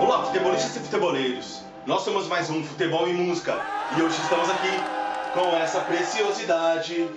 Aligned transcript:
Olá, 0.00 0.24
futebolistas 0.26 0.76
e 0.76 0.80
futeboleiros. 0.80 1.62
Nós 1.86 2.02
somos 2.02 2.26
mais 2.28 2.50
um 2.50 2.62
Futebol 2.64 3.08
e 3.08 3.12
Música 3.12 3.60
e 3.96 4.02
hoje 4.02 4.16
estamos 4.22 4.48
aqui 4.50 4.70
com 5.34 5.56
essa 5.56 5.80
preciosidade. 5.80 7.08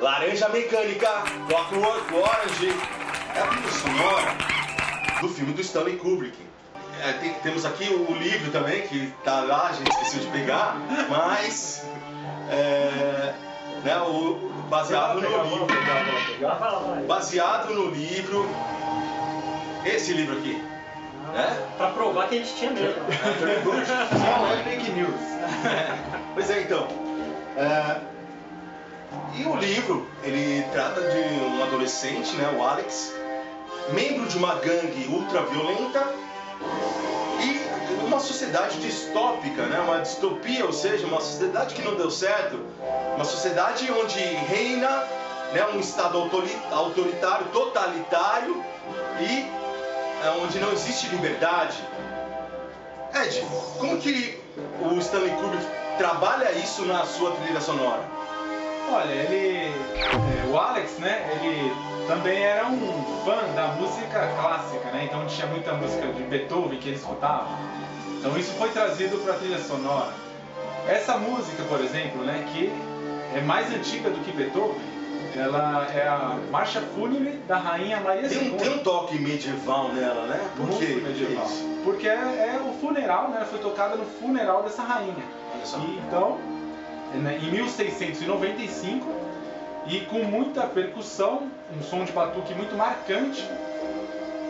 Laranja 0.00 0.48
Mecânica, 0.48 1.08
Clockwork 1.48 2.14
Orange, 2.14 2.68
é 3.34 3.40
a 3.40 3.46
trilha 3.46 3.70
sonora 3.70 4.36
do 5.20 5.28
filme 5.28 5.52
do 5.52 5.60
Stanley 5.60 5.96
Kubrick. 5.96 6.36
É, 7.04 7.12
tem- 7.14 7.34
temos 7.34 7.64
aqui 7.64 7.84
o 7.88 8.12
livro 8.14 8.50
também, 8.50 8.82
que 8.86 9.12
tá 9.24 9.40
lá, 9.40 9.68
a 9.68 9.72
gente 9.72 9.88
esqueceu 9.90 10.20
de 10.20 10.26
pegar, 10.28 10.76
mas 11.08 11.84
é, 12.50 13.32
né, 13.84 13.96
o, 14.02 14.50
baseado 14.68 15.20
no 15.20 15.42
livro. 15.44 15.66
Baseado 17.06 17.74
no 17.74 17.90
livro. 17.90 18.48
Esse 19.84 20.12
livro 20.12 20.38
aqui. 20.38 20.62
né? 21.32 21.66
Pra 21.76 21.88
provar 21.88 22.28
que 22.28 22.36
a 22.36 22.38
gente 22.38 22.54
tinha 22.54 22.70
mesmo. 22.70 23.02
Não 23.04 24.52
é 24.52 24.62
fake 24.64 24.90
news. 24.92 25.14
Pois 26.34 26.50
é, 26.50 26.60
então. 26.62 26.86
é, 27.56 27.96
E 29.34 29.44
o 29.44 29.56
livro, 29.56 30.06
ele 30.22 30.64
trata 30.72 31.00
de 31.00 31.18
um 31.44 31.62
adolescente, 31.64 32.34
né, 32.36 32.54
o 32.56 32.62
Alex, 32.62 33.12
membro 33.92 34.26
de 34.26 34.38
uma 34.38 34.54
gangue 34.54 35.08
ultraviolenta 35.10 36.14
uma 38.12 38.20
sociedade 38.20 38.78
distópica, 38.78 39.62
né, 39.62 39.80
uma 39.80 40.00
distopia, 40.00 40.64
ou 40.66 40.72
seja, 40.72 41.06
uma 41.06 41.20
sociedade 41.20 41.74
que 41.74 41.82
não 41.82 41.94
deu 41.94 42.10
certo, 42.10 42.60
uma 43.16 43.24
sociedade 43.24 43.90
onde 43.90 44.18
reina 44.20 44.88
né, 45.52 45.66
um 45.74 45.80
estado 45.80 46.18
autori- 46.18 46.56
autoritário, 46.70 47.46
totalitário 47.46 48.62
e 49.20 49.50
é, 50.26 50.30
onde 50.42 50.58
não 50.58 50.70
existe 50.72 51.08
liberdade. 51.08 51.76
Ed, 53.14 53.44
como 53.78 53.96
que 53.98 54.38
o 54.80 54.98
Stanley 54.98 55.30
Kubrick 55.32 55.66
trabalha 55.98 56.52
isso 56.52 56.84
na 56.84 57.04
sua 57.04 57.30
trilha 57.32 57.60
sonora? 57.60 58.02
Olha, 58.92 59.10
ele. 59.12 59.72
é, 59.72 60.50
o 60.50 60.58
Alex, 60.58 60.98
né? 60.98 61.38
Ele 61.40 61.72
também 62.06 62.42
era 62.42 62.66
um 62.66 63.22
fã 63.24 63.36
da 63.54 63.68
música 63.78 64.28
clássica, 64.40 64.90
né? 64.90 65.04
Então 65.04 65.26
tinha 65.26 65.46
muita 65.46 65.72
música 65.74 66.06
de 66.08 66.22
Beethoven 66.24 66.78
que 66.78 66.88
ele 66.88 66.96
escutava. 66.96 67.48
Então 68.22 68.38
isso 68.38 68.52
foi 68.52 68.68
trazido 68.68 69.18
para 69.18 69.34
a 69.34 69.36
trilha 69.36 69.58
sonora. 69.58 70.12
Essa 70.86 71.18
música, 71.18 71.64
por 71.64 71.80
exemplo, 71.80 72.22
né? 72.22 72.46
Que 72.52 72.72
é 73.36 73.40
mais 73.40 73.74
antiga 73.74 74.10
do 74.10 74.24
que 74.24 74.30
Beethoven. 74.30 74.80
Ela 75.34 75.88
é 75.92 76.06
a 76.06 76.38
marcha 76.48 76.80
fúnebre 76.94 77.40
da 77.48 77.56
rainha 77.56 77.98
Maria 77.98 78.28
Tem 78.28 78.38
um, 78.38 78.52
II. 78.52 78.56
tem 78.58 78.74
um 78.74 78.78
toque 78.78 79.18
medieval 79.18 79.88
nela, 79.88 80.26
né? 80.26 80.40
Por 80.56 80.66
Muito 80.66 80.78
quê? 80.78 81.00
medieval. 81.04 81.46
Isso. 81.46 81.64
Porque 81.82 82.06
é, 82.06 82.12
é 82.12 82.60
o 82.64 82.78
funeral, 82.78 83.30
né? 83.30 83.44
Foi 83.50 83.58
tocada 83.58 83.96
no 83.96 84.04
funeral 84.04 84.62
dessa 84.62 84.82
rainha. 84.82 85.24
E, 85.56 85.98
então, 86.06 86.38
né, 87.14 87.40
em 87.42 87.50
1695, 87.50 89.04
e 89.88 90.00
com 90.02 90.22
muita 90.22 90.62
percussão, 90.62 91.48
um 91.76 91.82
som 91.82 92.04
de 92.04 92.12
batuque 92.12 92.54
muito 92.54 92.76
marcante 92.76 93.44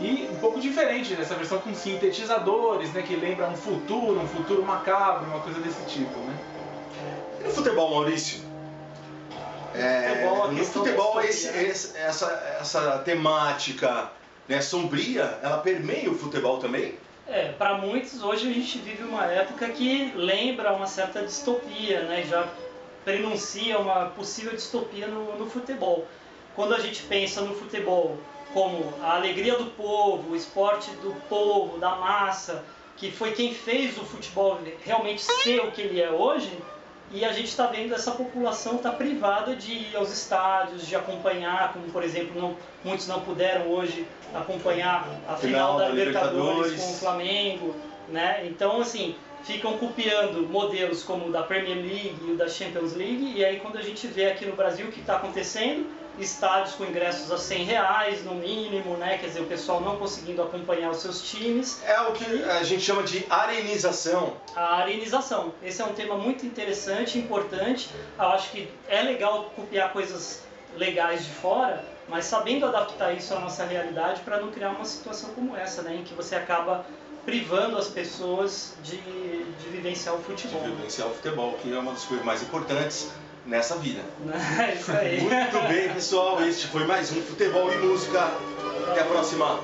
e 0.00 0.28
um 0.32 0.38
pouco 0.38 0.60
diferente 0.60 1.14
dessa 1.14 1.34
versão 1.34 1.58
com 1.58 1.74
sintetizadores, 1.74 2.92
né, 2.92 3.02
que 3.02 3.16
lembra 3.16 3.48
um 3.48 3.56
futuro, 3.56 4.20
um 4.20 4.26
futuro 4.28 4.62
macabro, 4.64 5.28
uma 5.30 5.40
coisa 5.40 5.60
desse 5.60 5.82
tipo, 5.86 6.18
né? 6.20 6.34
E 7.40 7.44
no 7.44 7.50
futebol, 7.50 7.90
Maurício? 7.90 8.40
É, 9.74 10.08
Futebol, 10.08 10.44
a 10.44 10.48
no 10.52 10.64
futebol, 10.64 11.20
esse- 11.20 11.50
né? 11.52 11.62
esse- 11.64 11.96
essa, 11.98 12.26
essa 12.60 12.98
temática 12.98 14.10
né, 14.48 14.60
sombria, 14.60 15.38
ela 15.42 15.58
permeia 15.58 16.10
o 16.10 16.14
futebol 16.18 16.58
também? 16.58 16.94
É, 17.26 17.52
para 17.52 17.74
muitos 17.76 18.22
hoje 18.22 18.48
a 18.48 18.52
gente 18.54 18.78
vive 18.78 19.02
uma 19.04 19.26
época 19.26 19.68
que 19.68 20.12
lembra 20.16 20.72
uma 20.72 20.86
certa 20.86 21.22
distopia, 21.22 22.02
né? 22.04 22.22
Já 22.22 22.48
prenuncia 23.04 23.78
uma 23.78 24.06
possível 24.06 24.52
distopia 24.52 25.06
no, 25.06 25.38
no 25.38 25.48
futebol. 25.50 26.06
Quando 26.58 26.74
a 26.74 26.80
gente 26.80 27.04
pensa 27.04 27.40
no 27.42 27.54
futebol 27.54 28.16
como 28.52 28.92
a 29.00 29.14
alegria 29.14 29.56
do 29.56 29.66
povo, 29.66 30.32
o 30.32 30.34
esporte 30.34 30.90
do 31.02 31.14
povo, 31.28 31.78
da 31.78 31.94
massa, 31.94 32.64
que 32.96 33.12
foi 33.12 33.30
quem 33.30 33.54
fez 33.54 33.96
o 33.96 34.04
futebol 34.04 34.58
realmente 34.84 35.22
ser 35.22 35.60
o 35.60 35.70
que 35.70 35.82
ele 35.82 36.00
é 36.02 36.10
hoje, 36.10 36.50
e 37.12 37.24
a 37.24 37.32
gente 37.32 37.46
está 37.46 37.66
vendo 37.68 37.94
essa 37.94 38.10
população 38.10 38.74
estar 38.74 38.90
privada 38.94 39.54
de 39.54 39.70
ir 39.72 39.94
aos 39.96 40.12
estádios, 40.12 40.84
de 40.84 40.96
acompanhar, 40.96 41.72
como 41.72 41.84
por 41.92 42.02
exemplo, 42.02 42.40
não- 42.40 42.56
muitos 42.84 43.06
não 43.06 43.20
puderam 43.20 43.68
hoje 43.68 44.04
acompanhar 44.34 45.08
a 45.28 45.36
final, 45.36 45.78
da, 45.78 45.88
Libertadores, 45.90 46.82
com 46.82 46.90
o 46.90 46.94
Flamengo, 46.94 47.76
né? 48.08 48.44
Então 48.46 48.80
assim 48.80 49.14
ficam 49.44 49.78
copiando 49.78 50.44
modelos 50.48 51.04
como 51.04 51.28
o 51.28 51.30
da 51.30 51.44
Premier 51.44 51.76
League 51.78 52.18
e 52.26 52.32
o 52.32 52.36
da 52.36 52.48
Champions 52.48 52.94
League 52.94 53.34
e 53.36 53.44
aí 53.44 53.60
quando 53.60 53.78
a 53.78 53.82
gente 53.82 54.08
vê 54.08 54.26
aqui 54.26 54.44
no 54.44 54.56
Brasil 54.56 54.88
o 54.88 54.90
que 54.90 54.98
está 54.98 55.14
acontecendo, 55.18 55.86
estádios 56.22 56.74
com 56.74 56.84
ingressos 56.84 57.30
a 57.30 57.38
100 57.38 57.64
reais 57.64 58.24
no 58.24 58.34
mínimo, 58.34 58.96
né? 58.96 59.18
Quer 59.18 59.28
dizer, 59.28 59.40
o 59.40 59.46
pessoal 59.46 59.80
não 59.80 59.96
conseguindo 59.96 60.42
acompanhar 60.42 60.90
os 60.90 60.98
seus 60.98 61.22
times 61.22 61.80
É 61.84 62.00
o 62.02 62.12
que 62.12 62.24
a 62.44 62.62
gente 62.62 62.82
chama 62.82 63.02
de 63.02 63.24
arenização. 63.30 64.34
a 64.56 64.76
arenização. 64.76 65.52
Esse 65.62 65.80
é 65.82 65.84
um 65.84 65.92
tema 65.92 66.16
muito 66.16 66.44
interessante, 66.46 67.18
importante. 67.18 67.88
Eu 68.18 68.24
acho 68.28 68.50
que 68.50 68.68
é 68.88 69.02
legal 69.02 69.50
copiar 69.56 69.92
coisas 69.92 70.42
legais 70.76 71.24
de 71.24 71.30
fora, 71.30 71.84
mas 72.08 72.24
sabendo 72.24 72.66
adaptar 72.66 73.12
isso 73.12 73.34
à 73.34 73.40
nossa 73.40 73.64
realidade 73.64 74.20
para 74.20 74.38
não 74.40 74.50
criar 74.50 74.70
uma 74.70 74.84
situação 74.84 75.30
como 75.34 75.56
essa, 75.56 75.82
né, 75.82 75.96
em 75.96 76.02
que 76.04 76.14
você 76.14 76.34
acaba 76.36 76.84
privando 77.24 77.76
as 77.76 77.88
pessoas 77.88 78.74
de, 78.82 78.96
de 78.96 79.68
vivenciar 79.70 80.14
o 80.14 80.18
De 80.18 80.24
futebol. 80.24 80.62
vivenciar 80.62 81.08
o 81.08 81.14
futebol, 81.14 81.58
que 81.62 81.72
é 81.74 81.78
uma 81.78 81.92
das 81.92 82.04
coisas 82.04 82.24
mais 82.24 82.42
importantes 82.42 83.10
nessa 83.48 83.76
vida. 83.76 84.02
É 84.60 84.74
isso 84.78 84.92
aí. 84.92 85.20
Muito 85.20 85.68
bem, 85.68 85.88
pessoal. 85.88 86.40
Este 86.46 86.66
foi 86.68 86.86
mais 86.86 87.10
um 87.10 87.20
Futebol 87.22 87.72
e 87.72 87.78
Música. 87.78 88.30
Até 88.90 89.00
a 89.00 89.04
próxima. 89.04 89.60